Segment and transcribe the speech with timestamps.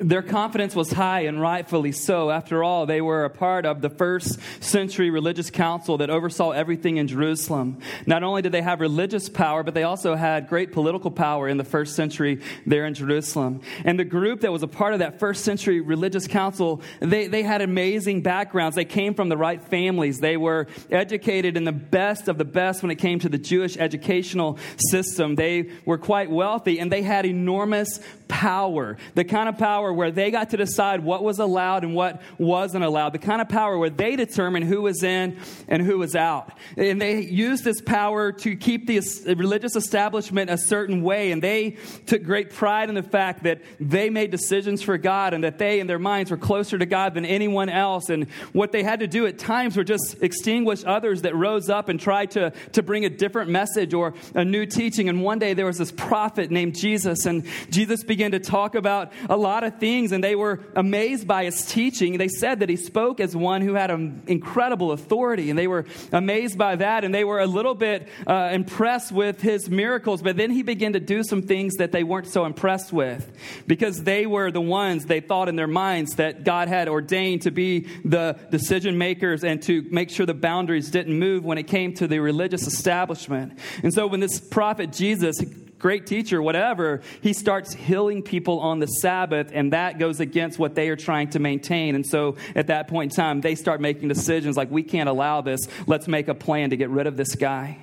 [0.00, 2.30] their confidence was high and rightfully so.
[2.30, 6.96] After all, they were a part of the first century religious council that oversaw everything
[6.96, 7.78] in Jerusalem.
[8.06, 11.58] Not only did they have religious power, but they also had great political power in
[11.58, 13.60] the first century there in Jerusalem.
[13.84, 17.42] And the group that was a part of that first century religious council, they, they
[17.42, 18.76] had amazing backgrounds.
[18.76, 20.18] They came from the right families.
[20.18, 23.76] They were educated in the best of the best when it came to the Jewish
[23.76, 25.34] educational system.
[25.34, 28.00] They were quite wealthy and they had enormous
[28.30, 28.96] power.
[29.16, 32.84] The kind of power where they got to decide what was allowed and what wasn't
[32.84, 35.36] allowed, the kind of power where they determined who was in
[35.66, 36.52] and who was out.
[36.76, 39.00] And they used this power to keep the
[39.34, 44.08] religious establishment a certain way, and they took great pride in the fact that they
[44.10, 47.24] made decisions for God and that they, in their minds, were closer to God than
[47.24, 48.10] anyone else.
[48.10, 51.88] And what they had to do at times were just extinguish others that rose up
[51.88, 55.08] and tried to, to bring a different message or a new teaching.
[55.08, 59.12] And one day there was this prophet named Jesus, and Jesus began to talk about
[59.28, 62.18] a lot of things, and they were amazed by his teaching.
[62.18, 65.86] They said that he spoke as one who had an incredible authority, and they were
[66.12, 70.22] amazed by that, and they were a little bit uh, impressed with his miracles.
[70.22, 73.30] But then he began to do some things that they weren't so impressed with
[73.66, 77.50] because they were the ones they thought in their minds that God had ordained to
[77.50, 81.94] be the decision makers and to make sure the boundaries didn't move when it came
[81.94, 83.58] to the religious establishment.
[83.82, 85.40] And so when this prophet Jesus
[85.80, 90.76] great teacher, whatever, he starts healing people on the Sabbath, and that goes against what
[90.76, 91.94] they are trying to maintain.
[91.96, 95.40] And so at that point in time, they start making decisions like, we can't allow
[95.40, 95.60] this.
[95.86, 97.78] Let's make a plan to get rid of this guy.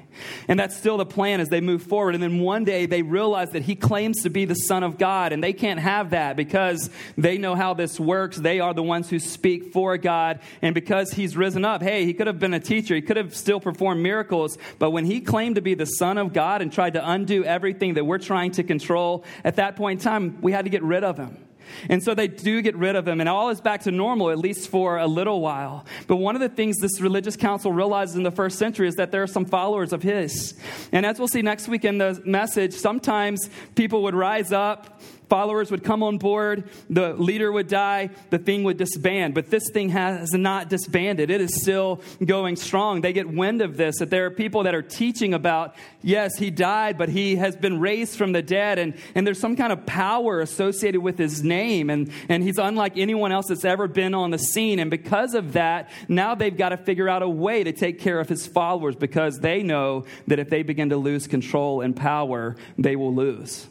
[0.47, 2.15] And that's still the plan as they move forward.
[2.15, 5.33] And then one day they realize that he claims to be the Son of God,
[5.33, 8.37] and they can't have that because they know how this works.
[8.37, 10.39] They are the ones who speak for God.
[10.61, 13.35] And because he's risen up, hey, he could have been a teacher, he could have
[13.35, 14.57] still performed miracles.
[14.79, 17.95] But when he claimed to be the Son of God and tried to undo everything
[17.95, 21.03] that we're trying to control, at that point in time, we had to get rid
[21.03, 21.46] of him.
[21.89, 24.37] And so they do get rid of him, and all is back to normal, at
[24.37, 25.85] least for a little while.
[26.07, 29.11] But one of the things this religious council realizes in the first century is that
[29.11, 30.53] there are some followers of his.
[30.91, 35.71] And as we'll see next week in the message, sometimes people would rise up Followers
[35.71, 39.33] would come on board, the leader would die, the thing would disband.
[39.33, 41.29] But this thing has not disbanded.
[41.29, 43.01] It is still going strong.
[43.01, 46.49] They get wind of this, that there are people that are teaching about, yes, he
[46.49, 49.85] died, but he has been raised from the dead, and, and there's some kind of
[49.85, 54.31] power associated with his name, and, and he's unlike anyone else that's ever been on
[54.31, 54.79] the scene.
[54.79, 58.19] And because of that, now they've got to figure out a way to take care
[58.19, 62.55] of his followers because they know that if they begin to lose control and power,
[62.77, 63.67] they will lose.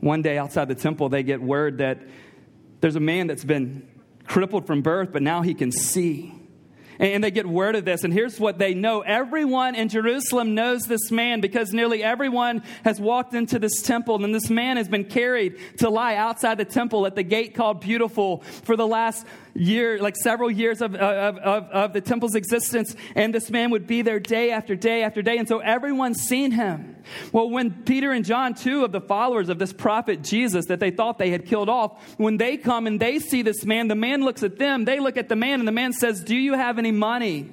[0.00, 1.98] One day outside the temple, they get word that
[2.80, 3.88] there's a man that's been
[4.26, 6.32] crippled from birth, but now he can see.
[6.98, 8.04] And they get word of this.
[8.04, 12.98] And here's what they know everyone in Jerusalem knows this man because nearly everyone has
[12.98, 14.24] walked into this temple.
[14.24, 17.80] And this man has been carried to lie outside the temple at the gate called
[17.80, 22.94] Beautiful for the last year, like several years of, of, of, of the temple's existence,
[23.14, 25.38] and this man would be there day after day after day.
[25.38, 26.95] And so everyone's seen him.
[27.32, 30.90] Well, when Peter and John, two of the followers of this prophet Jesus that they
[30.90, 34.22] thought they had killed off, when they come and they see this man, the man
[34.22, 36.78] looks at them, they look at the man, and the man says, Do you have
[36.78, 37.50] any money?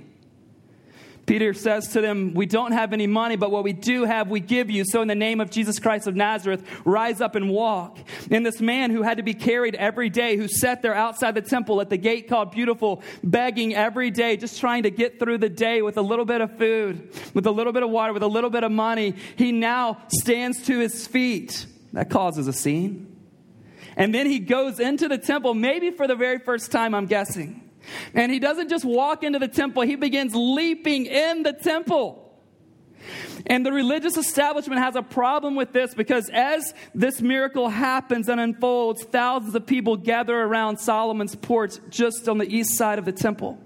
[1.26, 4.40] Peter says to them, We don't have any money, but what we do have, we
[4.42, 4.84] give you.
[4.86, 7.98] So, in the name of Jesus Christ of Nazareth, rise up and walk.
[8.30, 11.42] And this man who had to be carried every day, who sat there outside the
[11.42, 15.50] temple at the gate called Beautiful, begging every day, just trying to get through the
[15.50, 18.28] day with a little bit of food, with a little bit of water, with a
[18.28, 21.66] little bit of money, he now stands to his feet.
[21.94, 23.16] That causes a scene.
[23.96, 27.62] And then he goes into the temple, maybe for the very first time, I'm guessing.
[28.14, 32.20] And he doesn't just walk into the temple, he begins leaping in the temple.
[33.46, 38.40] And the religious establishment has a problem with this because as this miracle happens and
[38.40, 43.12] unfolds, thousands of people gather around Solomon's porch just on the east side of the
[43.12, 43.60] temple.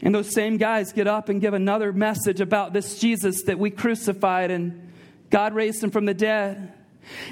[0.00, 3.70] And those same guys get up and give another message about this Jesus that we
[3.70, 4.92] crucified and
[5.30, 6.72] God raised him from the dead.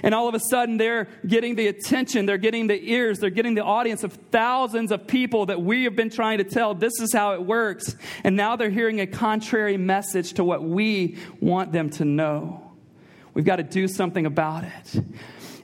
[0.03, 3.55] And all of a sudden, they're getting the attention, they're getting the ears, they're getting
[3.55, 7.13] the audience of thousands of people that we have been trying to tell this is
[7.13, 7.97] how it works.
[8.25, 12.73] And now they're hearing a contrary message to what we want them to know.
[13.35, 15.05] We've got to do something about it.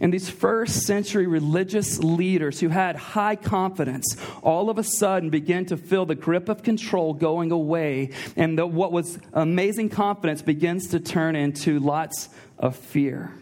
[0.00, 5.66] And these first century religious leaders who had high confidence all of a sudden begin
[5.66, 8.10] to feel the grip of control going away.
[8.36, 12.28] And the, what was amazing confidence begins to turn into lots
[12.58, 13.32] of fear.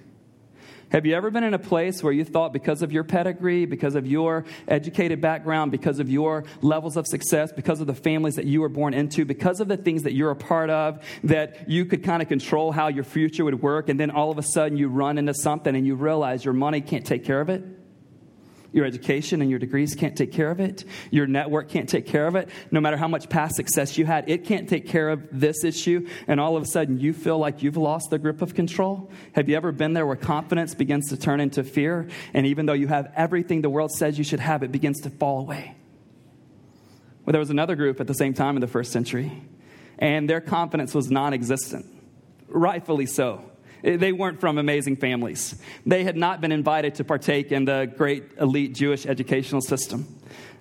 [0.90, 3.96] Have you ever been in a place where you thought because of your pedigree, because
[3.96, 8.44] of your educated background, because of your levels of success, because of the families that
[8.44, 11.86] you were born into, because of the things that you're a part of, that you
[11.86, 14.78] could kind of control how your future would work, and then all of a sudden
[14.78, 17.64] you run into something and you realize your money can't take care of it?
[18.76, 20.84] Your education and your degrees can't take care of it.
[21.10, 22.50] Your network can't take care of it.
[22.70, 26.06] No matter how much past success you had, it can't take care of this issue.
[26.28, 29.10] And all of a sudden, you feel like you've lost the grip of control.
[29.32, 32.06] Have you ever been there where confidence begins to turn into fear?
[32.34, 35.10] And even though you have everything the world says you should have, it begins to
[35.10, 35.74] fall away.
[37.24, 39.32] Well, there was another group at the same time in the first century,
[39.98, 41.86] and their confidence was non existent,
[42.46, 43.42] rightfully so.
[43.84, 45.60] Eh, they weren't from amazing families.
[45.84, 50.06] They had not been invited to partake in the great elite Jewish educational system.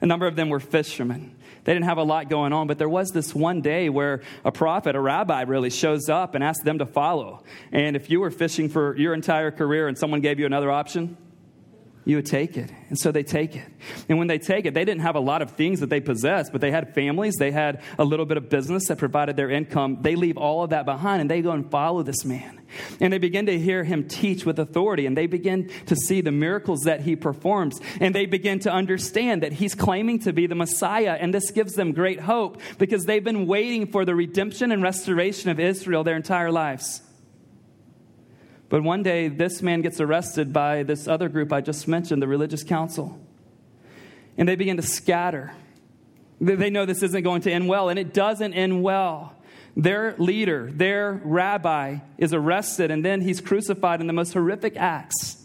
[0.01, 1.35] A number of them were fishermen.
[1.63, 4.51] They didn't have a lot going on, but there was this one day where a
[4.51, 7.43] prophet, a rabbi, really shows up and asks them to follow.
[7.71, 11.17] And if you were fishing for your entire career and someone gave you another option,
[12.05, 12.71] you would take it.
[12.89, 13.65] And so they take it.
[14.07, 16.51] And when they take it, they didn't have a lot of things that they possessed,
[16.51, 19.97] but they had families, they had a little bit of business that provided their income.
[20.01, 22.61] They leave all of that behind and they go and follow this man.
[22.99, 26.31] And they begin to hear him teach with authority, and they begin to see the
[26.31, 27.79] miracles that he performs.
[28.01, 31.17] And they begin to understand that he's claiming to be the Messiah.
[31.19, 35.49] And this gives them great hope because they've been waiting for the redemption and restoration
[35.49, 37.01] of Israel their entire lives.
[38.69, 42.27] But one day, this man gets arrested by this other group I just mentioned, the
[42.27, 43.19] religious council.
[44.37, 45.53] And they begin to scatter.
[46.41, 49.35] They know this isn't going to end well, and it doesn't end well.
[49.77, 55.43] Their leader, their rabbi, is arrested, and then he's crucified in the most horrific acts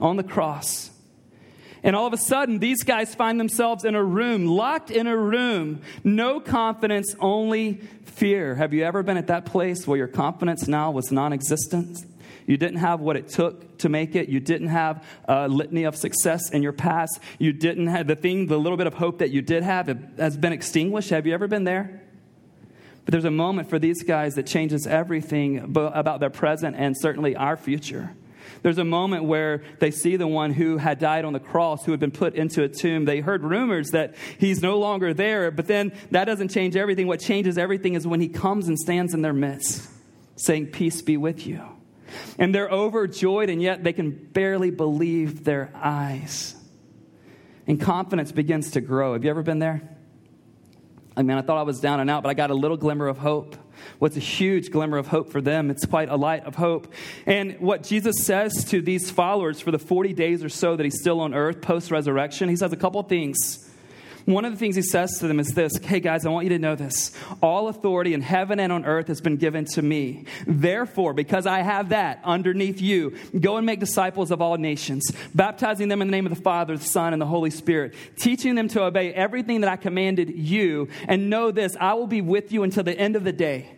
[0.00, 0.90] on the cross.
[1.82, 5.16] And all of a sudden, these guys find themselves in a room, locked in a
[5.16, 7.74] room, no confidence, only
[8.04, 8.56] fear.
[8.56, 11.98] Have you ever been at that place where your confidence now was non existent?
[12.46, 14.28] You didn't have what it took to make it.
[14.28, 17.18] You didn't have a litany of success in your past.
[17.38, 20.36] You didn't have the thing, the little bit of hope that you did have—it has
[20.36, 21.10] been extinguished.
[21.10, 22.02] Have you ever been there?
[23.04, 27.36] But there's a moment for these guys that changes everything about their present and certainly
[27.36, 28.14] our future.
[28.62, 31.92] There's a moment where they see the one who had died on the cross, who
[31.92, 33.04] had been put into a tomb.
[33.04, 37.06] They heard rumors that he's no longer there, but then that doesn't change everything.
[37.06, 39.88] What changes everything is when he comes and stands in their midst,
[40.34, 41.75] saying, Peace be with you.
[42.38, 46.54] And they're overjoyed, and yet they can barely believe their eyes.
[47.66, 49.14] And confidence begins to grow.
[49.14, 49.96] Have you ever been there?
[51.16, 53.08] I mean, I thought I was down and out, but I got a little glimmer
[53.08, 53.56] of hope.
[53.98, 55.70] What's a huge glimmer of hope for them?
[55.70, 56.92] It's quite a light of hope.
[57.24, 61.00] And what Jesus says to these followers for the 40 days or so that he's
[61.00, 63.65] still on earth post resurrection, he says a couple things.
[64.26, 66.50] One of the things he says to them is this Hey, guys, I want you
[66.50, 67.12] to know this.
[67.40, 70.24] All authority in heaven and on earth has been given to me.
[70.48, 75.88] Therefore, because I have that underneath you, go and make disciples of all nations, baptizing
[75.88, 78.66] them in the name of the Father, the Son, and the Holy Spirit, teaching them
[78.68, 80.88] to obey everything that I commanded you.
[81.06, 83.70] And know this I will be with you until the end of the day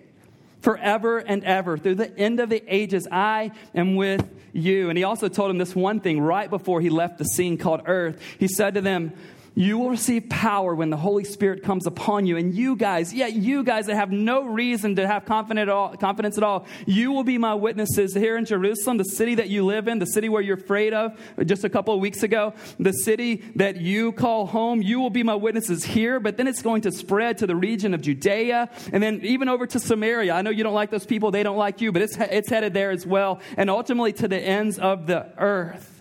[0.62, 1.76] forever and ever.
[1.76, 4.88] Through the end of the ages, I am with you.
[4.88, 7.82] And he also told them this one thing right before he left the scene called
[7.84, 8.18] earth.
[8.38, 9.12] He said to them,
[9.58, 12.36] you will receive power when the Holy Spirit comes upon you.
[12.36, 15.96] And you guys, yeah, you guys that have no reason to have confidence at all,
[15.96, 19.66] confidence at all, you will be my witnesses here in Jerusalem, the city that you
[19.66, 22.92] live in, the city where you're afraid of just a couple of weeks ago, the
[22.92, 24.80] city that you call home.
[24.80, 27.94] You will be my witnesses here, but then it's going to spread to the region
[27.94, 30.34] of Judea and then even over to Samaria.
[30.34, 32.74] I know you don't like those people, they don't like you, but it's, it's headed
[32.74, 33.40] there as well.
[33.56, 35.97] And ultimately to the ends of the earth.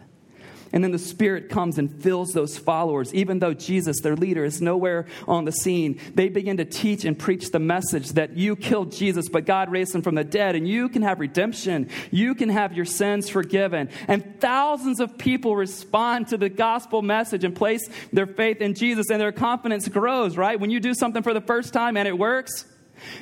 [0.77, 3.11] And then the Spirit comes and fills those followers.
[3.11, 7.17] Even though Jesus, their leader, is nowhere on the scene, they begin to teach and
[7.17, 10.67] preach the message that you killed Jesus, but God raised him from the dead, and
[10.67, 11.89] you can have redemption.
[12.11, 13.89] You can have your sins forgiven.
[14.07, 19.09] And thousands of people respond to the gospel message and place their faith in Jesus,
[19.09, 20.59] and their confidence grows, right?
[20.59, 22.65] When you do something for the first time and it works,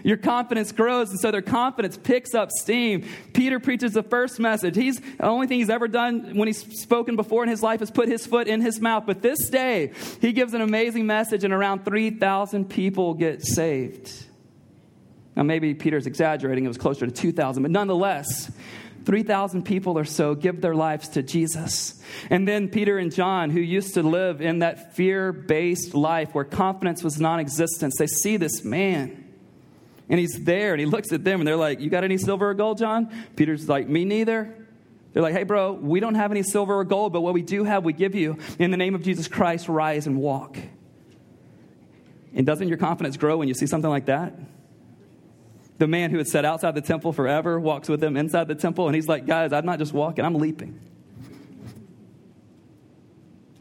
[0.03, 3.07] your confidence grows, and so their confidence picks up steam.
[3.33, 4.75] Peter preaches the first message.
[4.75, 7.91] He's the only thing he's ever done when he's spoken before in his life is
[7.91, 9.05] put his foot in his mouth.
[9.05, 9.91] But this day,
[10.21, 14.11] he gives an amazing message, and around 3,000 people get saved.
[15.35, 18.51] Now, maybe Peter's exaggerating, it was closer to 2,000, but nonetheless,
[19.05, 22.01] 3,000 people or so give their lives to Jesus.
[22.29, 26.43] And then Peter and John, who used to live in that fear based life where
[26.43, 29.24] confidence was non existent, they see this man
[30.09, 32.49] and he's there and he looks at them and they're like, You got any silver
[32.49, 33.09] or gold, John?
[33.35, 34.53] Peter's like, Me neither.
[35.13, 37.63] They're like, Hey, bro, we don't have any silver or gold, but what we do
[37.63, 38.37] have, we give you.
[38.59, 40.57] In the name of Jesus Christ, rise and walk.
[42.33, 44.37] And doesn't your confidence grow when you see something like that?
[45.77, 48.87] The man who had sat outside the temple forever walks with them inside the temple,
[48.87, 50.79] and he's like, Guys, I'm not just walking, I'm leaping.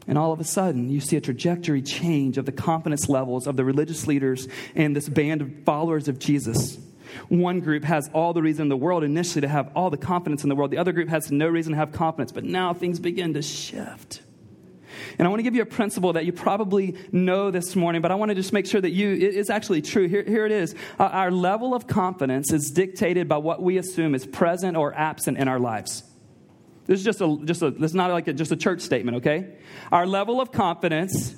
[0.07, 3.55] And all of a sudden, you see a trajectory change of the confidence levels of
[3.55, 6.77] the religious leaders and this band of followers of Jesus.
[7.29, 10.43] One group has all the reason in the world initially to have all the confidence
[10.43, 10.71] in the world.
[10.71, 14.21] The other group has no reason to have confidence, but now things begin to shift.
[15.17, 18.11] And I want to give you a principle that you probably know this morning, but
[18.11, 20.07] I want to just make sure that you, it is actually true.
[20.07, 20.75] Here, here it is.
[20.99, 25.37] Uh, our level of confidence is dictated by what we assume is present or absent
[25.37, 26.03] in our lives.
[26.85, 29.17] This is just a, just a, this is not like a, just a church statement,
[29.17, 29.55] okay?
[29.91, 31.35] Our level of confidence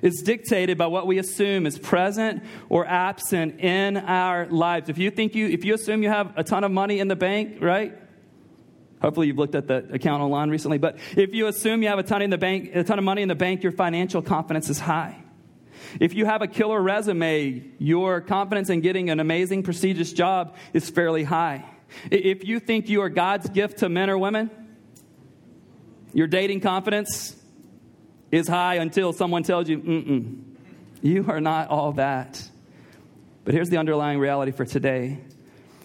[0.00, 4.88] is dictated by what we assume is present or absent in our lives.
[4.88, 7.16] If you think you, if you assume you have a ton of money in the
[7.16, 7.96] bank, right?
[9.00, 12.04] Hopefully you've looked at the account online recently, but if you assume you have a
[12.04, 14.78] ton in the bank, a ton of money in the bank, your financial confidence is
[14.78, 15.22] high.
[16.00, 20.88] If you have a killer resume, your confidence in getting an amazing, prestigious job is
[20.88, 21.64] fairly high.
[22.10, 24.50] If you think you are God's gift to men or women,
[26.12, 27.36] your dating confidence
[28.30, 30.38] is high until someone tells you, mm
[31.04, 32.48] you are not all that.
[33.44, 35.18] But here's the underlying reality for today.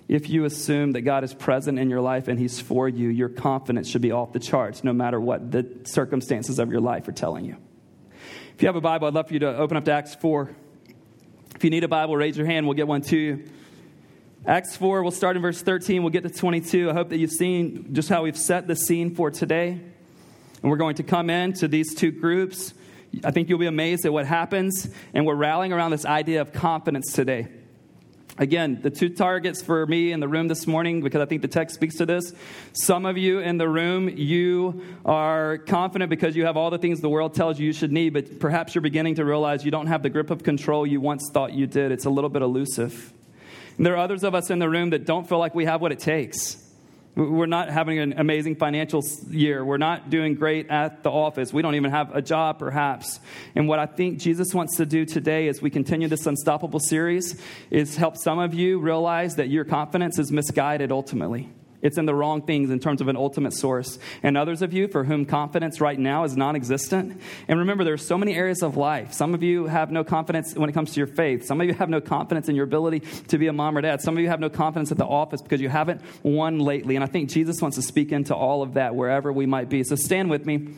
[0.07, 3.27] If you assume that God is present in your life and He's for you, your
[3.27, 7.13] confidence should be off the charts no matter what the circumstances of your life are
[7.13, 7.57] telling you.
[8.53, 10.49] If you have a Bible, I'd love for you to open up to Acts 4.
[11.55, 12.67] If you need a Bible, raise your hand.
[12.67, 13.43] We'll get one to you.
[14.47, 16.03] Acts 4, we'll start in verse 13.
[16.03, 16.89] We'll get to 22.
[16.89, 19.71] I hope that you've seen just how we've set the scene for today.
[19.71, 22.73] And we're going to come in to these two groups.
[23.25, 24.89] I think you'll be amazed at what happens.
[25.13, 27.49] And we're rallying around this idea of confidence today.
[28.37, 31.49] Again, the two targets for me in the room this morning, because I think the
[31.49, 32.31] text speaks to this.
[32.71, 37.01] Some of you in the room, you are confident because you have all the things
[37.01, 39.87] the world tells you you should need, but perhaps you're beginning to realize you don't
[39.87, 41.91] have the grip of control you once thought you did.
[41.91, 43.11] It's a little bit elusive.
[43.77, 45.81] And there are others of us in the room that don't feel like we have
[45.81, 46.63] what it takes.
[47.15, 49.65] We're not having an amazing financial year.
[49.65, 51.51] We're not doing great at the office.
[51.51, 53.19] We don't even have a job, perhaps.
[53.55, 57.41] And what I think Jesus wants to do today as we continue this Unstoppable series
[57.71, 61.49] is help some of you realize that your confidence is misguided ultimately.
[61.81, 63.99] It's in the wrong things in terms of an ultimate source.
[64.23, 67.21] And others of you for whom confidence right now is non existent.
[67.47, 69.13] And remember, there are so many areas of life.
[69.13, 71.45] Some of you have no confidence when it comes to your faith.
[71.45, 74.01] Some of you have no confidence in your ability to be a mom or dad.
[74.01, 76.95] Some of you have no confidence at the office because you haven't won lately.
[76.95, 79.83] And I think Jesus wants to speak into all of that wherever we might be.
[79.83, 80.69] So stand with me.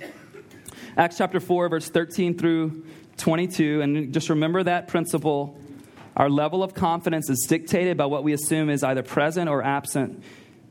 [0.97, 2.83] Acts chapter 4, verse 13 through
[3.15, 3.81] 22.
[3.81, 5.57] And just remember that principle.
[6.17, 10.21] Our level of confidence is dictated by what we assume is either present or absent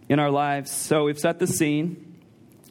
[0.09, 0.71] in our lives.
[0.71, 2.05] So we've set the scene.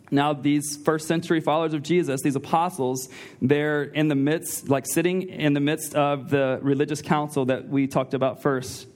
[0.09, 3.09] Now, these first century followers of Jesus, these apostles,
[3.41, 7.87] they're in the midst, like sitting in the midst of the religious council that we
[7.87, 8.87] talked about first.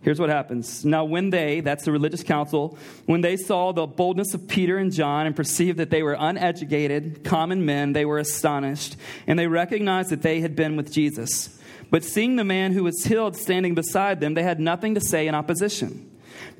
[0.00, 0.84] Here's what happens.
[0.84, 2.76] Now, when they, that's the religious council,
[3.06, 7.22] when they saw the boldness of Peter and John and perceived that they were uneducated,
[7.22, 8.96] common men, they were astonished,
[9.28, 11.56] and they recognized that they had been with Jesus.
[11.90, 15.28] But seeing the man who was healed standing beside them, they had nothing to say
[15.28, 16.11] in opposition.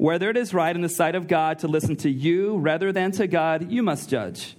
[0.00, 3.10] Whether it is right in the sight of God to listen to you rather than
[3.12, 4.56] to God, you must judge.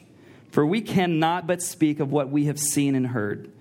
[0.52, 3.52] For we cannot but speak of what we have seen and heard.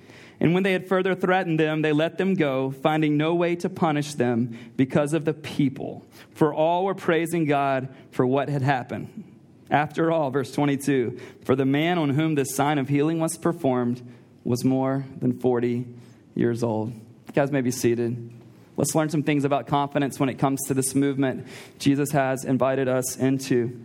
[0.40, 3.70] And when they had further threatened them, they let them go, finding no way to
[3.70, 6.04] punish them because of the people.
[6.34, 9.24] For all were praising God for what had happened.
[9.70, 14.06] After all, verse 22 For the man on whom this sign of healing was performed
[14.44, 15.86] was more than 40
[16.34, 16.92] years old.
[16.92, 18.39] You guys may be seated.
[18.80, 21.46] Let's learn some things about confidence when it comes to this movement
[21.78, 23.84] Jesus has invited us into.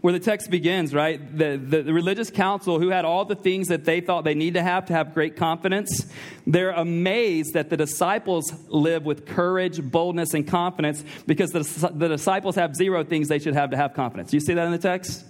[0.00, 1.20] Where the text begins, right?
[1.38, 4.54] The, the, the, religious council, who had all the things that they thought they need
[4.54, 6.10] to have to have great confidence,
[6.44, 12.56] they're amazed that the disciples live with courage, boldness, and confidence because the, the disciples
[12.56, 14.32] have zero things they should have to have confidence.
[14.32, 15.24] You see that in the text?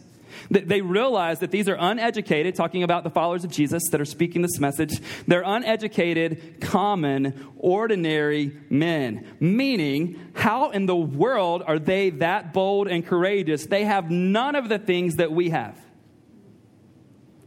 [0.51, 4.43] They realize that these are uneducated, talking about the followers of Jesus that are speaking
[4.43, 5.01] this message.
[5.27, 9.27] They're uneducated, common, ordinary men.
[9.41, 13.67] Meaning, how in the world are they that bold and courageous?
[13.67, 15.79] They have none of the things that we have.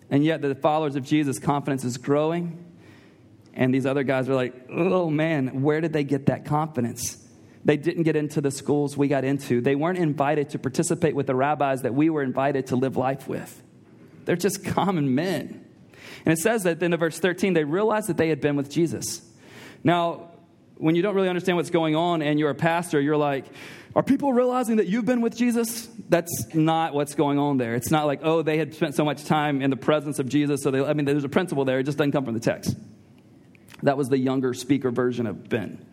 [0.09, 2.63] And yet, the followers of Jesus' confidence is growing.
[3.53, 7.17] And these other guys are like, oh man, where did they get that confidence?
[7.67, 9.59] They didn't get into the schools we got into.
[9.59, 13.27] They weren't invited to participate with the rabbis that we were invited to live life
[13.27, 13.61] with.
[14.23, 15.65] They're just common men.
[16.25, 19.21] And it says that in verse 13, they realized that they had been with Jesus.
[19.83, 20.31] Now,
[20.77, 23.43] when you don't really understand what's going on and you're a pastor, you're like,
[23.97, 25.89] are people realizing that you've been with Jesus?
[26.07, 27.75] That's not what's going on there.
[27.75, 30.61] It's not like, oh, they had spent so much time in the presence of Jesus.
[30.63, 31.79] So they, I mean, there's a principle there.
[31.79, 32.77] It just doesn't come from the text.
[33.83, 35.85] That was the younger speaker version of Ben.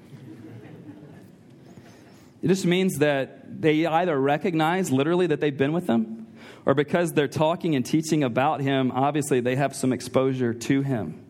[2.45, 6.27] It just means that they either recognize literally that they've been with him,
[6.67, 11.25] or because they're talking and teaching about him, obviously they have some exposure to him.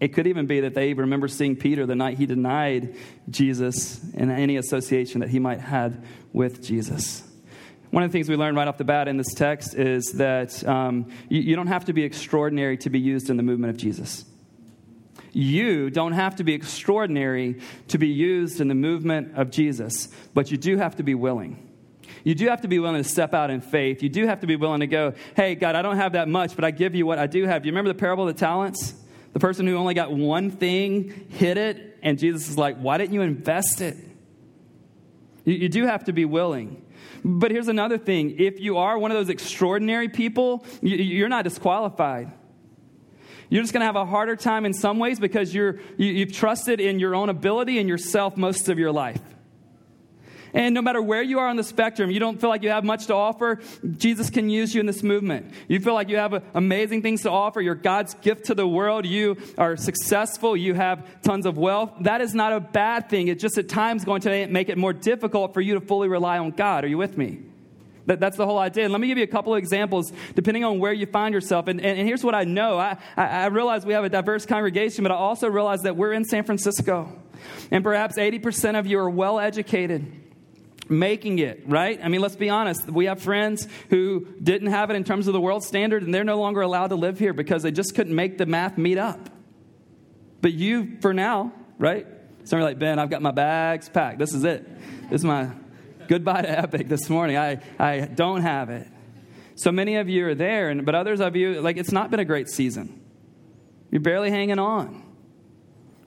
[0.00, 2.96] It could even be that they remember seeing Peter the night he denied
[3.28, 7.22] Jesus and any association that he might have with Jesus.
[7.90, 10.66] One of the things we learned right off the bat in this text is that
[10.66, 13.76] um, you, you don't have to be extraordinary to be used in the movement of
[13.76, 14.24] Jesus.
[15.36, 20.50] You don't have to be extraordinary to be used in the movement of Jesus, but
[20.50, 21.62] you do have to be willing.
[22.24, 24.02] You do have to be willing to step out in faith.
[24.02, 26.56] You do have to be willing to go, hey, God, I don't have that much,
[26.56, 27.66] but I give you what I do have.
[27.66, 28.94] You remember the parable of the talents?
[29.34, 33.12] The person who only got one thing hid it, and Jesus is like, Why didn't
[33.12, 33.98] you invest it?
[35.44, 36.82] You, you do have to be willing.
[37.22, 41.44] But here's another thing if you are one of those extraordinary people, you, you're not
[41.44, 42.32] disqualified.
[43.48, 46.32] You're just going to have a harder time in some ways because you're, you, you've
[46.32, 49.20] trusted in your own ability and yourself most of your life.
[50.56, 52.82] And no matter where you are on the spectrum, you don't feel like you have
[52.82, 53.60] much to offer,
[53.98, 55.52] Jesus can use you in this movement.
[55.68, 59.04] You feel like you have amazing things to offer, you're God's gift to the world,
[59.04, 61.92] you are successful, you have tons of wealth.
[62.00, 63.28] That is not a bad thing.
[63.28, 66.38] It's just at times going to make it more difficult for you to fully rely
[66.38, 66.84] on God.
[66.84, 67.40] Are you with me?
[68.06, 68.84] That, that's the whole idea.
[68.84, 71.68] And let me give you a couple of examples depending on where you find yourself.
[71.68, 74.46] And, and, and here's what I know I, I, I realize we have a diverse
[74.46, 77.12] congregation, but I also realize that we're in San Francisco.
[77.70, 80.22] And perhaps 80% of you are well educated
[80.88, 81.98] making it, right?
[82.02, 82.88] I mean, let's be honest.
[82.88, 86.22] We have friends who didn't have it in terms of the world standard, and they're
[86.22, 89.30] no longer allowed to live here because they just couldn't make the math meet up.
[90.40, 92.06] But you, for now, right?
[92.44, 94.20] Some are like, Ben, I've got my bags packed.
[94.20, 94.64] This is it.
[95.10, 95.50] This is my
[96.08, 97.36] goodbye to Epic this morning.
[97.36, 98.86] I, I don't have it.
[99.54, 102.20] So many of you are there, and, but others of you, like, it's not been
[102.20, 103.00] a great season.
[103.90, 105.02] You're barely hanging on.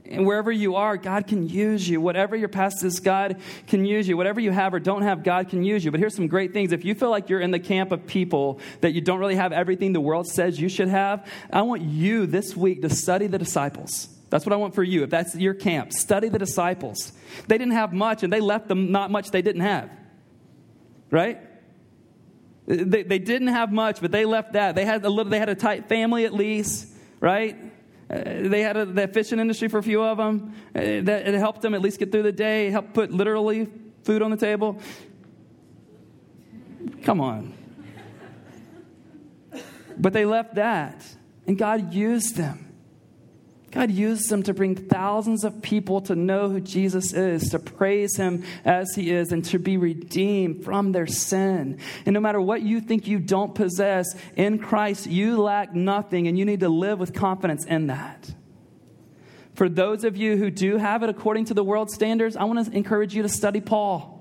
[0.06, 2.02] And wherever you are, God can use you.
[2.02, 4.18] Whatever your past is, God can use you.
[4.18, 5.92] Whatever you have or don't have, God can use you.
[5.92, 6.72] But here's some great things.
[6.72, 9.52] If you feel like you're in the camp of people that you don't really have
[9.52, 13.38] everything the world says you should have, I want you this week to study the
[13.38, 14.10] disciples.
[14.30, 15.04] That's what I want for you.
[15.04, 17.12] If that's your camp, study the disciples.
[17.48, 19.90] They didn't have much, and they left them not much they didn't have.
[21.10, 21.40] Right?
[22.68, 24.76] They, they didn't have much, but they left that.
[24.76, 25.32] They had a little.
[25.32, 26.88] They had a tight family at least,
[27.20, 27.58] right?
[28.10, 30.54] Uh, they had a, the fishing industry for a few of them.
[30.76, 32.68] Uh, that it helped them at least get through the day.
[32.68, 33.68] It Helped put literally
[34.04, 34.80] food on the table.
[37.04, 37.56] Come on.
[39.98, 41.04] But they left that,
[41.48, 42.69] and God used them.
[43.72, 48.16] God used them to bring thousands of people to know who Jesus is, to praise
[48.16, 51.78] him as he is, and to be redeemed from their sin.
[52.06, 56.38] And no matter what you think you don't possess, in Christ you lack nothing, and
[56.38, 58.34] you need to live with confidence in that.
[59.54, 62.66] For those of you who do have it according to the world standards, I want
[62.66, 64.19] to encourage you to study Paul.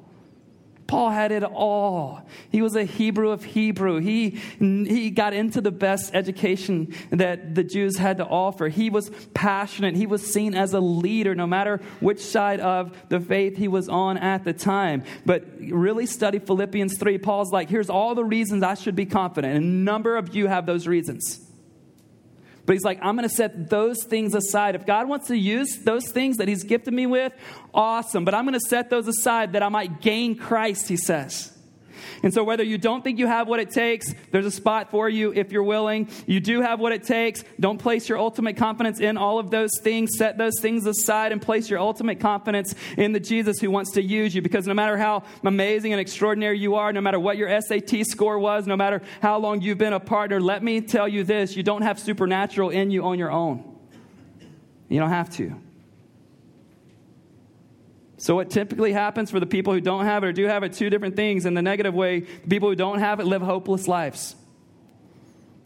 [0.89, 2.23] Paul had it all.
[2.51, 4.01] He was a Hebrew of Hebrew.
[4.01, 8.69] He, he got into the best education that the Jews had to offer.
[8.69, 9.97] He was passionate.
[9.97, 13.91] He was seen as a leader, no matter which side of the faith he was
[13.91, 15.05] on at the time.
[15.27, 17.19] But really study Philippians 3.
[17.19, 19.57] Paul's like, here's all the reasons I should be confident.
[19.57, 21.48] And a number of you have those reasons.
[22.69, 24.75] But he's like, I'm going to set those things aside.
[24.75, 27.33] If God wants to use those things that he's gifted me with,
[27.73, 28.27] awesome.
[28.27, 31.51] But I'm going to set those aside that I might gain Christ, he says.
[32.23, 35.09] And so, whether you don't think you have what it takes, there's a spot for
[35.09, 36.09] you if you're willing.
[36.27, 37.45] You do have what it takes.
[37.59, 40.11] Don't place your ultimate confidence in all of those things.
[40.17, 44.03] Set those things aside and place your ultimate confidence in the Jesus who wants to
[44.03, 44.43] use you.
[44.43, 48.39] Because no matter how amazing and extraordinary you are, no matter what your SAT score
[48.39, 51.63] was, no matter how long you've been a partner, let me tell you this you
[51.63, 53.65] don't have supernatural in you on your own.
[54.89, 55.55] You don't have to.
[58.21, 60.73] So, what typically happens for the people who don't have it or do have it,
[60.73, 61.47] two different things.
[61.47, 64.35] In the negative way, the people who don't have it live hopeless lives.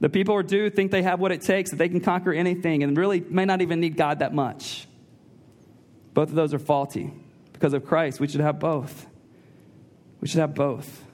[0.00, 2.82] The people who do think they have what it takes, that they can conquer anything,
[2.82, 4.86] and really may not even need God that much.
[6.12, 7.10] Both of those are faulty.
[7.54, 9.06] Because of Christ, we should have both.
[10.20, 11.04] We should have both.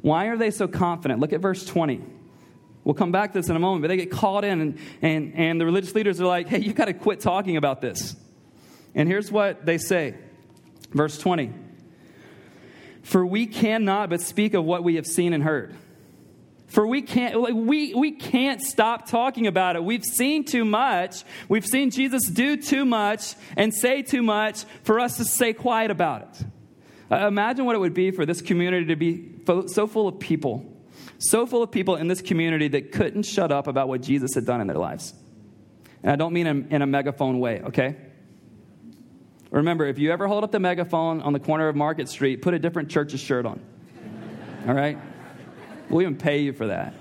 [0.00, 1.20] Why are they so confident?
[1.20, 2.00] Look at verse 20.
[2.84, 5.34] We'll come back to this in a moment, but they get called in, and, and,
[5.34, 8.16] and the religious leaders are like, hey, you've got to quit talking about this.
[8.94, 10.14] And here's what they say
[10.90, 11.52] Verse 20
[13.02, 15.74] For we cannot but speak of what we have seen and heard.
[16.68, 19.82] For we can't, we, we can't stop talking about it.
[19.82, 21.24] We've seen too much.
[21.48, 25.90] We've seen Jesus do too much and say too much for us to stay quiet
[25.90, 26.46] about it.
[27.10, 29.30] Uh, imagine what it would be for this community to be
[29.68, 30.70] so full of people,
[31.16, 34.44] so full of people in this community that couldn't shut up about what Jesus had
[34.44, 35.14] done in their lives.
[36.02, 37.96] And I don't mean in, in a megaphone way, okay?
[39.50, 42.52] Remember, if you ever hold up the megaphone on the corner of Market Street, put
[42.54, 43.60] a different church's shirt on.
[44.66, 44.98] All right?
[45.88, 46.94] We'll even pay you for that.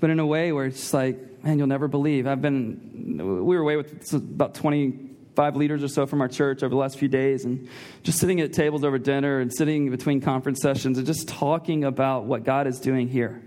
[0.00, 2.26] But in a way where it's just like, man, you'll never believe.
[2.26, 6.70] I've been, we were away with about 25 leaders or so from our church over
[6.70, 7.68] the last few days, and
[8.02, 12.24] just sitting at tables over dinner and sitting between conference sessions and just talking about
[12.24, 13.42] what God is doing here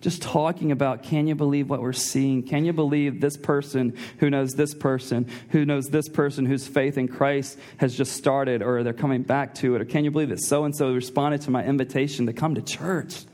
[0.00, 2.42] just talking about can you believe what we're seeing?
[2.42, 6.98] Can you believe this person who knows this person, who knows this person whose faith
[6.98, 9.80] in Christ has just started or they're coming back to it?
[9.80, 12.62] Or can you believe that so and so responded to my invitation to come to
[12.62, 13.24] church?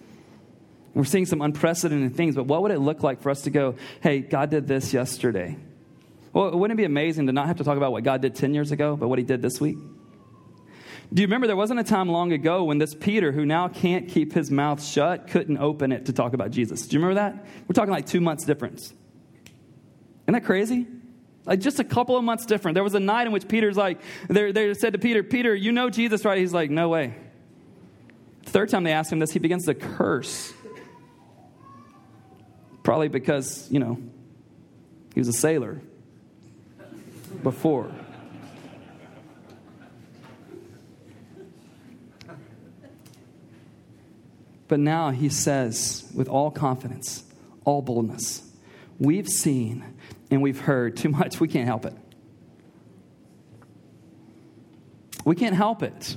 [0.94, 3.76] We're seeing some unprecedented things, but what would it look like for us to go,
[4.00, 5.56] hey, God did this yesterday?
[6.32, 8.54] Well, wouldn't it be amazing to not have to talk about what God did 10
[8.54, 9.78] years ago, but what he did this week?
[11.12, 14.08] Do you remember there wasn't a time long ago when this Peter, who now can't
[14.08, 16.86] keep his mouth shut, couldn't open it to talk about Jesus?
[16.86, 17.44] Do you remember that?
[17.68, 18.94] We're talking like two months difference.
[20.22, 20.86] Isn't that crazy?
[21.44, 22.76] Like just a couple of months different.
[22.76, 25.70] There was a night in which Peter's like, they, they said to Peter, Peter, you
[25.70, 26.38] know Jesus, right?
[26.38, 27.14] He's like, no way.
[28.44, 30.52] Third time they ask him this, he begins to curse.
[32.82, 33.98] Probably because, you know,
[35.14, 35.82] he was a sailor
[37.42, 37.92] before.
[44.72, 47.24] But now he says, with all confidence,
[47.66, 48.40] all boldness,
[48.98, 49.84] we've seen
[50.30, 51.38] and we've heard too much.
[51.40, 51.92] We can't help it.
[55.26, 56.16] We can't help it.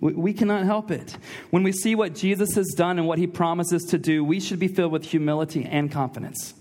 [0.00, 1.16] We, cannot help it.
[1.50, 4.58] When we see what Jesus has done and what he promises to do, we should
[4.58, 6.54] be filled with humility and confidence.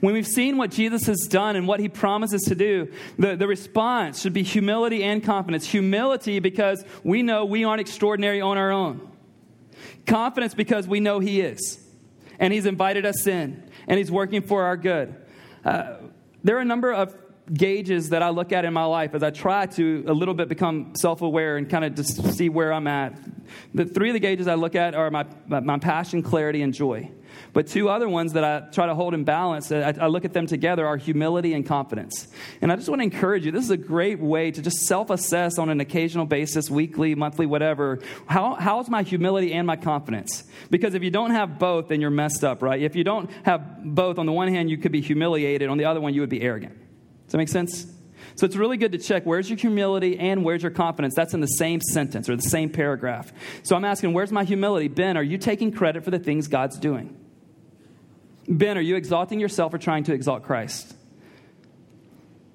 [0.00, 3.46] When we've seen what Jesus has done and what he promises to do, the, the
[3.46, 5.68] response should be humility and confidence.
[5.68, 9.12] Humility because we know we aren't extraordinary on our own.
[10.06, 11.80] Confidence because we know He is,
[12.38, 15.14] and He's invited us in, and He's working for our good.
[15.64, 15.96] Uh,
[16.42, 17.16] there are a number of
[17.52, 20.48] gauges that I look at in my life as I try to a little bit
[20.48, 23.18] become self aware and kind of just see where I'm at.
[23.74, 27.10] The three of the gauges I look at are my, my passion, clarity, and joy.
[27.52, 30.32] But two other ones that I try to hold in balance, I, I look at
[30.32, 32.28] them together, are humility and confidence.
[32.60, 35.10] And I just want to encourage you this is a great way to just self
[35.10, 38.00] assess on an occasional basis, weekly, monthly, whatever.
[38.26, 40.44] How, how's my humility and my confidence?
[40.70, 42.80] Because if you don't have both, then you're messed up, right?
[42.80, 45.84] If you don't have both, on the one hand, you could be humiliated, on the
[45.84, 46.76] other one, you would be arrogant.
[47.24, 47.86] Does that make sense?
[48.36, 51.14] So it's really good to check where's your humility and where's your confidence.
[51.14, 53.32] That's in the same sentence or the same paragraph.
[53.62, 54.88] So I'm asking, where's my humility?
[54.88, 57.16] Ben, are you taking credit for the things God's doing?
[58.48, 60.94] Ben, are you exalting yourself or trying to exalt Christ?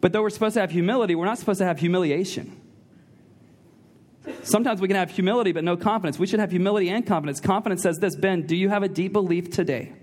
[0.02, 2.60] But though we're supposed to have humility, we're not supposed to have humiliation.
[4.44, 6.20] Sometimes we can have humility but no confidence.
[6.20, 7.40] We should have humility and confidence.
[7.40, 9.94] Confidence says this Ben, do you have a deep belief today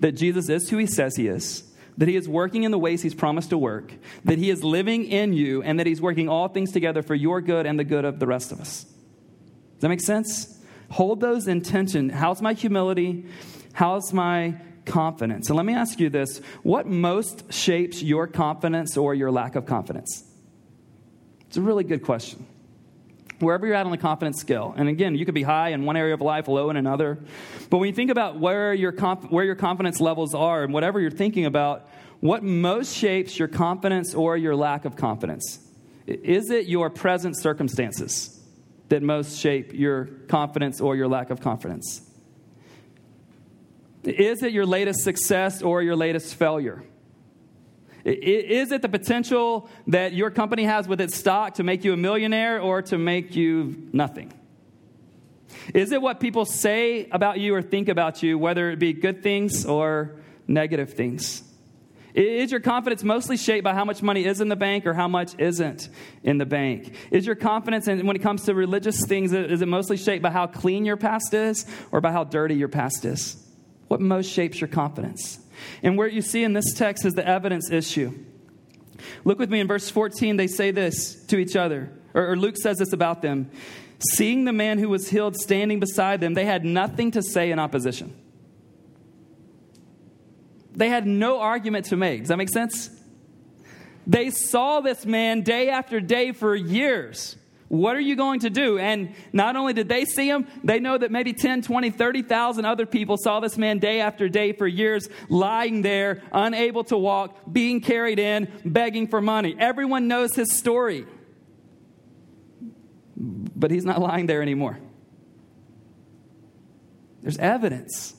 [0.00, 1.64] that Jesus is who he says he is?
[1.96, 3.92] That he is working in the ways he's promised to work,
[4.24, 7.40] that he is living in you, and that he's working all things together for your
[7.40, 8.82] good and the good of the rest of us.
[8.82, 10.60] Does that make sense?
[10.90, 12.08] Hold those in tension.
[12.08, 13.26] How's my humility?
[13.74, 14.56] How's my
[14.86, 15.48] confidence.
[15.48, 19.66] And let me ask you this what most shapes your confidence or your lack of
[19.66, 20.24] confidence?
[21.48, 22.46] It's a really good question.
[23.40, 25.96] Wherever you're at on the confidence scale, and again, you could be high in one
[25.96, 27.18] area of life, low in another.
[27.68, 31.00] But when you think about where your, conf- where your confidence levels are and whatever
[31.00, 31.88] you're thinking about,
[32.20, 35.58] what most shapes your confidence or your lack of confidence?
[36.06, 38.40] Is it your present circumstances
[38.88, 42.02] that most shape your confidence or your lack of confidence?
[44.06, 46.84] Is it your latest success or your latest failure?
[48.04, 51.96] Is it the potential that your company has with its stock to make you a
[51.96, 54.32] millionaire or to make you nothing?
[55.72, 59.22] Is it what people say about you or think about you, whether it be good
[59.22, 61.42] things or negative things?
[62.12, 65.08] Is your confidence mostly shaped by how much money is in the bank or how
[65.08, 65.88] much isn't
[66.22, 66.94] in the bank?
[67.10, 70.30] Is your confidence, in, when it comes to religious things, is it mostly shaped by
[70.30, 73.43] how clean your past is or by how dirty your past is?
[73.94, 75.38] What most shapes your confidence?
[75.80, 78.12] And where you see in this text is the evidence issue.
[79.24, 82.56] Look with me in verse 14, they say this to each other, or, or Luke
[82.56, 83.52] says this about them.
[84.00, 87.60] Seeing the man who was healed standing beside them, they had nothing to say in
[87.60, 88.12] opposition.
[90.72, 92.22] They had no argument to make.
[92.22, 92.90] Does that make sense?
[94.08, 97.36] They saw this man day after day for years.
[97.74, 98.78] What are you going to do?
[98.78, 102.86] And not only did they see him, they know that maybe 10, 20, 30,000 other
[102.86, 107.80] people saw this man day after day for years, lying there, unable to walk, being
[107.80, 109.56] carried in, begging for money.
[109.58, 111.04] Everyone knows his story.
[113.16, 114.78] But he's not lying there anymore.
[117.22, 118.14] There's evidence.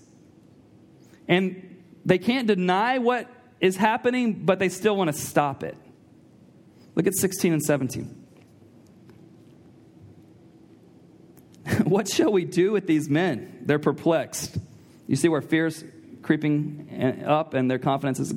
[1.29, 3.29] And they can't deny what
[3.61, 5.77] is happening, but they still want to stop it.
[6.95, 8.24] Look at 16 and 17.
[11.89, 13.59] what shall we do with these men?
[13.61, 14.57] They're perplexed.
[15.07, 15.83] You see where fear's
[16.23, 18.33] creeping up and their confidence is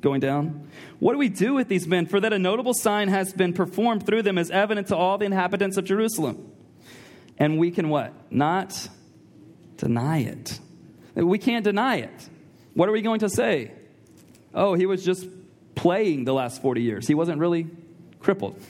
[0.00, 0.68] going down?
[0.98, 2.06] What do we do with these men?
[2.06, 5.24] For that a notable sign has been performed through them as evident to all the
[5.24, 6.50] inhabitants of Jerusalem.
[7.38, 8.12] And we can what?
[8.30, 8.88] Not
[9.76, 10.58] deny it.
[11.14, 12.28] We can't deny it.
[12.74, 13.72] What are we going to say?
[14.54, 15.26] Oh, he was just
[15.74, 17.06] playing the last 40 years.
[17.06, 17.68] He wasn't really
[18.20, 18.60] crippled.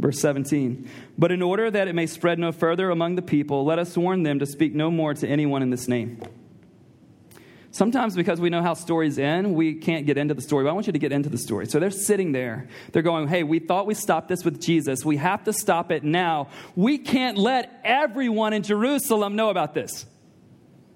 [0.00, 0.88] Verse 17.
[1.18, 4.22] But in order that it may spread no further among the people, let us warn
[4.22, 6.22] them to speak no more to anyone in this name.
[7.70, 10.64] Sometimes, because we know how stories end, we can't get into the story.
[10.64, 11.66] But I want you to get into the story.
[11.66, 12.66] So they're sitting there.
[12.92, 15.04] They're going, Hey, we thought we stopped this with Jesus.
[15.04, 16.48] We have to stop it now.
[16.74, 20.06] We can't let everyone in Jerusalem know about this.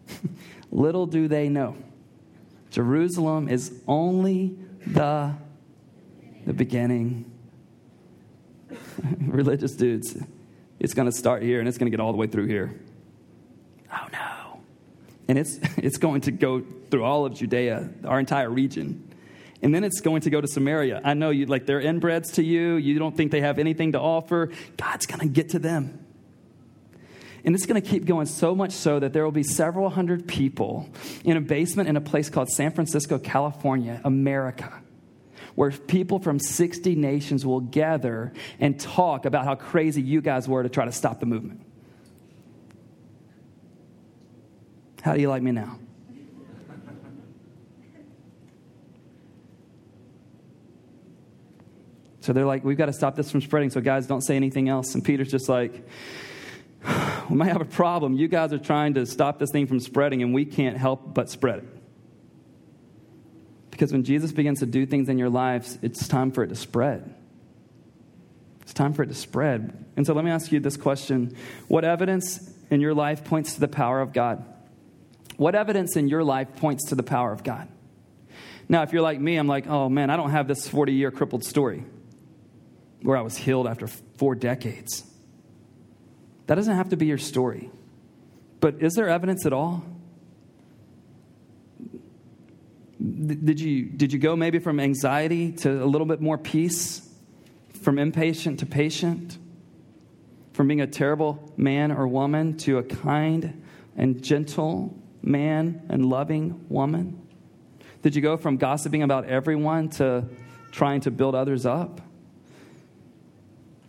[0.71, 1.77] Little do they know.
[2.71, 5.35] Jerusalem is only the,
[6.47, 7.31] the beginning.
[9.21, 10.17] Religious dudes,
[10.79, 12.79] it's going to start here and it's going to get all the way through here.
[13.93, 14.61] Oh no.
[15.29, 19.11] And it's, it's going to go through all of Judea, our entire region.
[19.63, 21.01] And then it's going to go to Samaria.
[21.03, 22.75] I know you like they're inbreds to you.
[22.75, 24.51] You don't think they have anything to offer.
[24.77, 26.05] God's going to get to them.
[27.45, 30.29] And it's going to keep going so much so that there will be several hundred
[30.29, 30.89] people
[31.25, 34.83] in a basement in a place called San Francisco, California, America,
[35.55, 40.63] where people from 60 nations will gather and talk about how crazy you guys were
[40.63, 41.61] to try to stop the movement.
[45.03, 45.79] How do you like me now?
[52.21, 54.71] So they're like, we've got to stop this from spreading, so guys, don't say anything
[54.71, 54.95] else.
[54.95, 55.87] And Peter's just like,
[57.29, 58.15] we might have a problem.
[58.15, 61.29] You guys are trying to stop this thing from spreading, and we can't help but
[61.29, 61.74] spread it.
[63.75, 66.55] Because when Jesus begins to do things in your lives, it's time for it to
[66.55, 67.13] spread.
[68.63, 69.85] It's time for it to spread.
[69.97, 72.39] And so let me ask you this question What evidence
[72.71, 74.45] in your life points to the power of God?
[75.39, 77.67] What evidence in your life points to the power of God?
[78.69, 81.11] Now, if you're like me, I'm like, oh man, I don't have this 40 year
[81.11, 81.85] crippled story
[83.03, 85.03] where I was healed after four decades.
[86.47, 87.73] That doesn't have to be your story.
[88.61, 89.85] But is there evidence at all?
[93.05, 97.07] Did you, did you go maybe from anxiety to a little bit more peace?
[97.83, 99.37] From impatient to patient?
[100.55, 103.63] From being a terrible man or woman to a kind
[103.97, 107.21] and gentle man and loving woman?
[108.03, 110.25] Did you go from gossiping about everyone to
[110.71, 112.01] trying to build others up?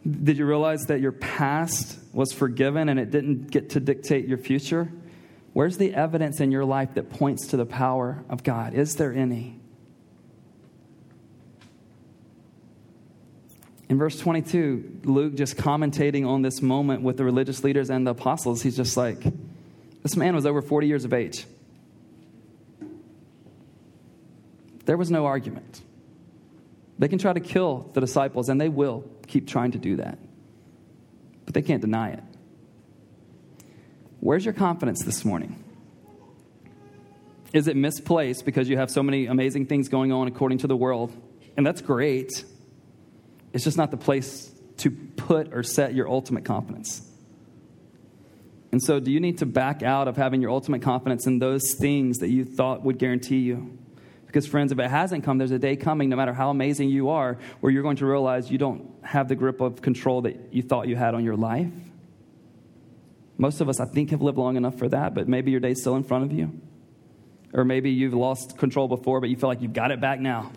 [0.05, 4.37] Did you realize that your past was forgiven and it didn't get to dictate your
[4.37, 4.91] future?
[5.55, 8.73] Where's the evidence in your life that points to the power of God?
[8.73, 9.57] Is there any?
[13.87, 18.11] In verse 22, Luke just commentating on this moment with the religious leaders and the
[18.11, 19.23] apostles, he's just like,
[20.03, 21.45] this man was over 40 years of age.
[24.83, 25.81] There was no argument.
[26.99, 30.19] They can try to kill the disciples, and they will keep trying to do that.
[31.45, 32.23] But they can't deny it.
[34.25, 35.63] Where's your confidence this morning?
[37.53, 40.75] Is it misplaced because you have so many amazing things going on according to the
[40.75, 41.15] world?
[41.55, 42.43] And that's great.
[43.53, 47.07] It's just not the place to put or set your ultimate confidence.
[48.71, 51.75] And so, do you need to back out of having your ultimate confidence in those
[51.79, 53.77] things that you thought would guarantee you?
[54.25, 57.09] Because, friends, if it hasn't come, there's a day coming, no matter how amazing you
[57.09, 60.63] are, where you're going to realize you don't have the grip of control that you
[60.63, 61.69] thought you had on your life.
[63.37, 65.81] Most of us, I think, have lived long enough for that, but maybe your day's
[65.81, 66.59] still in front of you.
[67.53, 70.51] Or maybe you've lost control before, but you feel like you've got it back now.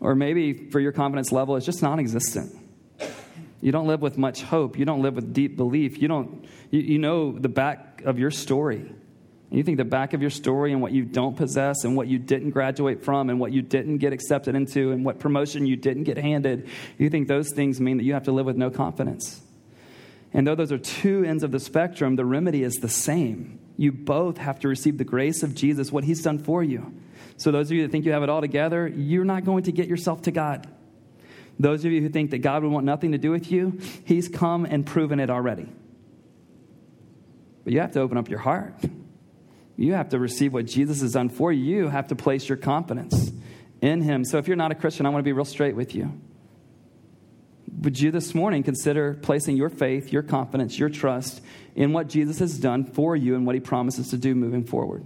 [0.00, 2.54] Or maybe for your confidence level, it's just non existent.
[3.60, 4.78] You don't live with much hope.
[4.78, 6.02] You don't live with deep belief.
[6.02, 8.80] You don't, you, you know the back of your story.
[8.80, 12.08] And you think the back of your story and what you don't possess and what
[12.08, 15.76] you didn't graduate from and what you didn't get accepted into and what promotion you
[15.76, 18.68] didn't get handed, you think those things mean that you have to live with no
[18.68, 19.40] confidence.
[20.34, 23.60] And though those are two ends of the spectrum, the remedy is the same.
[23.76, 26.92] You both have to receive the grace of Jesus, what he's done for you.
[27.36, 29.72] So, those of you that think you have it all together, you're not going to
[29.72, 30.68] get yourself to God.
[31.58, 34.28] Those of you who think that God would want nothing to do with you, He's
[34.28, 35.68] come and proven it already.
[37.62, 38.74] But you have to open up your heart.
[39.76, 41.64] You have to receive what Jesus has done for you.
[41.64, 43.32] You have to place your confidence
[43.80, 44.24] in Him.
[44.24, 46.12] So if you're not a Christian, I want to be real straight with you.
[47.84, 51.42] Would you this morning consider placing your faith, your confidence, your trust
[51.76, 55.04] in what Jesus has done for you and what He promises to do moving forward?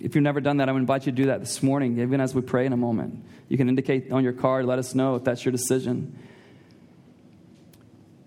[0.00, 2.20] If you've never done that, I would invite you to do that this morning, even
[2.20, 3.24] as we pray in a moment.
[3.48, 6.16] You can indicate on your card, let us know if that's your decision.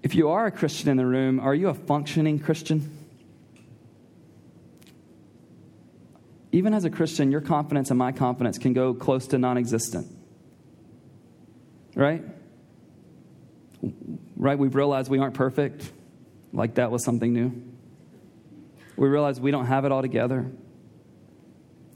[0.03, 2.97] If you are a Christian in the room, are you a functioning Christian?
[6.53, 10.05] even as a Christian, your confidence and my confidence can go close to non existent.
[11.95, 12.23] Right?
[14.35, 14.57] Right?
[14.57, 15.91] We've realized we aren't perfect,
[16.53, 17.51] like that was something new.
[18.95, 20.51] We realize we don't have it all together.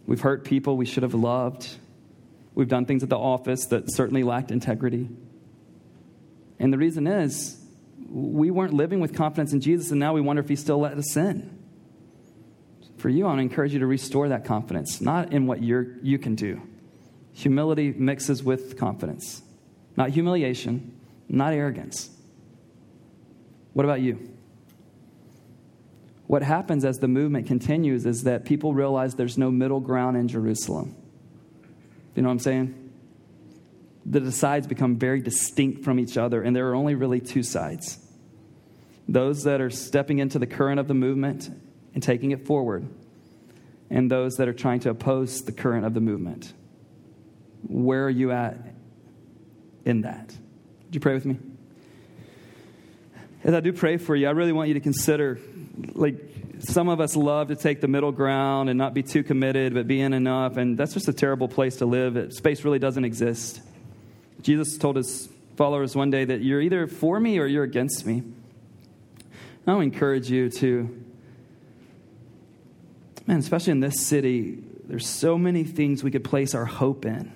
[0.06, 1.68] We've hurt people we should have loved.
[2.54, 5.10] We've done things at the office that certainly lacked integrity.
[6.60, 7.60] And the reason is,
[8.08, 10.98] we weren't living with confidence in Jesus, and now we wonder if He still let
[10.98, 11.56] us in
[13.06, 15.86] for you, I want to encourage you to restore that confidence, not in what you're,
[16.02, 16.60] you can do.
[17.34, 19.44] Humility mixes with confidence,
[19.96, 20.95] not humiliation,
[21.28, 22.10] not arrogance.
[23.74, 24.36] What about you?
[26.28, 30.28] What happens as the movement continues is that people realize there's no middle ground in
[30.28, 30.96] Jerusalem.
[32.16, 32.92] You know what I'm saying?
[34.06, 38.00] The sides become very distinct from each other, and there are only really two sides
[39.08, 41.50] those that are stepping into the current of the movement
[41.94, 42.88] and taking it forward,
[43.90, 46.52] and those that are trying to oppose the current of the movement.
[47.68, 48.58] Where are you at
[49.86, 50.36] in that?
[50.96, 51.38] Would you pray with me?
[53.44, 55.38] As I do pray for you, I really want you to consider
[55.92, 56.16] like
[56.60, 59.88] some of us love to take the middle ground and not be too committed, but
[59.88, 62.32] be in enough, and that's just a terrible place to live.
[62.32, 63.60] Space really doesn't exist.
[64.42, 65.28] Jesus told his
[65.58, 68.24] followers one day that you're either for me or you're against me.
[69.68, 71.04] I want encourage you to
[73.28, 77.34] man, especially in this city, there's so many things we could place our hope in.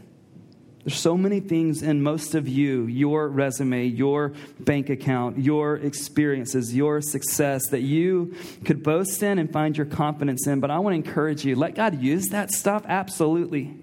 [0.89, 6.75] There's so many things in most of you, your resume, your bank account, your experiences,
[6.75, 8.33] your success that you
[8.65, 10.59] could boast in and find your confidence in.
[10.59, 13.75] But I want to encourage you let God use that stuff, absolutely.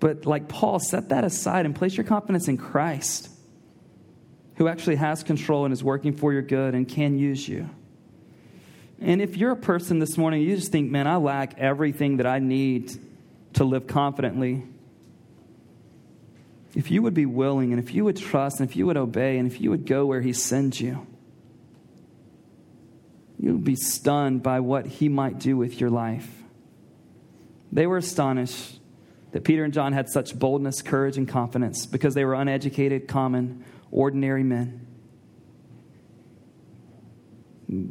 [0.00, 3.30] But like Paul, set that aside and place your confidence in Christ,
[4.56, 7.70] who actually has control and is working for your good and can use you.
[9.00, 12.26] And if you're a person this morning, you just think, man, I lack everything that
[12.26, 12.92] I need
[13.54, 14.64] to live confidently.
[16.74, 19.38] If you would be willing, and if you would trust, and if you would obey,
[19.38, 21.06] and if you would go where He sends you,
[23.38, 26.28] you would be stunned by what He might do with your life.
[27.72, 28.78] They were astonished
[29.32, 33.64] that Peter and John had such boldness, courage, and confidence because they were uneducated, common,
[33.90, 34.86] ordinary men.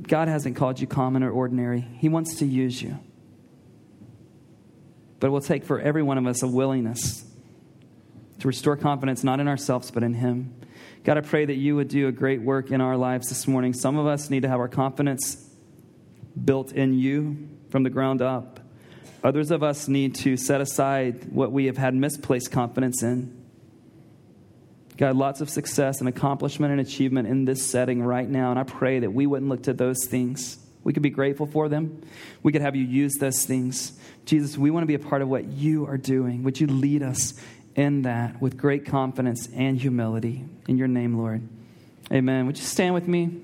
[0.03, 2.99] God hasn't called you common or ordinary, He wants to use you.
[5.21, 7.23] But it will take for every one of us a willingness
[8.39, 10.53] to restore confidence, not in ourselves, but in Him.
[11.03, 13.73] God, I pray that you would do a great work in our lives this morning.
[13.73, 15.47] Some of us need to have our confidence
[16.43, 18.59] built in you from the ground up.
[19.23, 23.45] Others of us need to set aside what we have had misplaced confidence in.
[24.97, 28.49] God, lots of success and accomplishment and achievement in this setting right now.
[28.49, 30.57] And I pray that we wouldn't look to those things.
[30.83, 32.01] We could be grateful for them.
[32.43, 33.93] We could have you use those things.
[34.25, 36.43] Jesus, we want to be a part of what you are doing.
[36.43, 37.33] Would you lead us
[37.75, 40.45] in that with great confidence and humility?
[40.67, 41.47] In your name, Lord.
[42.11, 42.45] Amen.
[42.47, 43.41] Would you stand with me?